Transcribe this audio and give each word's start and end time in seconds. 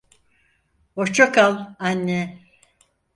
Hoşça 0.95 1.31
kal, 1.31 1.75
anne. 1.79 2.39